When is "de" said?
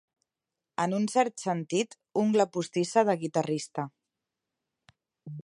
3.11-3.17